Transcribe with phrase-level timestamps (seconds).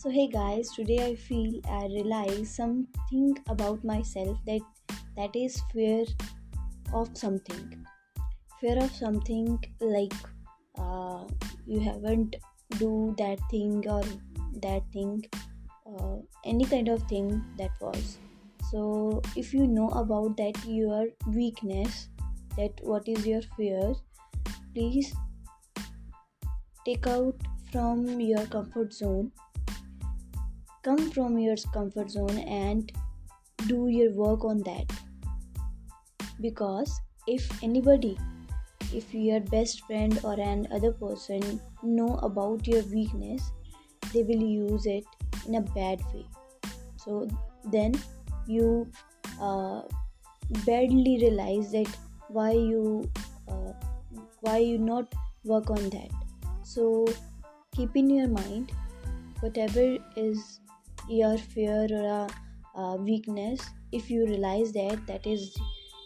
[0.00, 4.62] So hey guys, today I feel I realize something about myself that
[5.14, 6.06] that is fear
[6.94, 7.84] of something.
[8.62, 10.14] Fear of something like
[10.78, 11.24] uh,
[11.66, 12.36] you haven't
[12.78, 14.02] do that thing or
[14.62, 15.22] that thing,
[15.84, 18.16] uh, any kind of thing that was.
[18.70, 22.08] So if you know about that your weakness,
[22.56, 23.92] that what is your fear,
[24.72, 25.12] please
[26.86, 27.36] take out
[27.70, 29.30] from your comfort zone
[30.82, 32.92] come from your comfort zone and
[33.66, 34.90] do your work on that.
[36.40, 38.18] Because if anybody
[38.92, 43.52] if your best friend or an other person know about your weakness
[44.12, 45.04] they will use it
[45.46, 46.26] in a bad way.
[46.96, 47.28] So
[47.64, 47.94] then
[48.46, 48.90] you
[49.40, 49.82] uh,
[50.66, 51.88] badly realize that
[52.28, 53.08] why you
[53.48, 53.72] uh,
[54.40, 56.10] why you not work on that.
[56.62, 57.06] So
[57.72, 58.72] keep in your mind
[59.40, 60.60] whatever is
[61.08, 62.28] your fear or
[62.76, 63.60] a, a weakness
[63.92, 65.56] if you realize that that is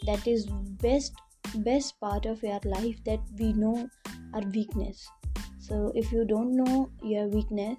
[0.07, 0.47] that is
[0.87, 1.13] best
[1.57, 3.89] best part of your life that we know
[4.33, 5.09] our weakness.
[5.59, 7.79] So if you don't know your weakness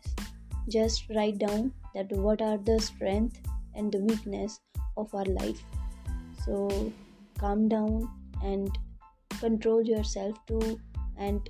[0.69, 3.39] just write down that what are the strength
[3.75, 4.59] and the weakness
[4.97, 5.61] of our life.
[6.45, 6.91] So
[7.37, 8.09] calm down
[8.43, 8.77] and
[9.39, 10.79] control yourself too
[11.17, 11.49] and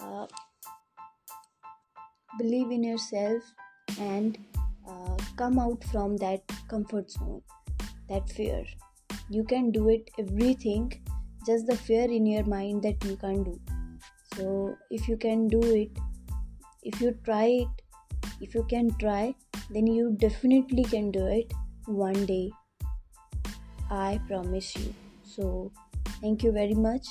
[0.00, 0.26] uh,
[2.38, 3.42] believe in yourself
[4.00, 4.38] and
[4.88, 7.42] uh, come out from that comfort zone
[8.08, 8.64] that fear.
[9.28, 10.92] You can do it everything
[11.46, 13.60] just the fear in your mind that you can't do.
[14.36, 15.90] So if you can do it
[16.82, 17.68] if you try it
[18.40, 19.34] if you can try
[19.70, 21.52] then you definitely can do it
[21.86, 22.50] one day.
[23.90, 24.94] I promise you.
[25.24, 25.72] So
[26.20, 27.06] thank you very much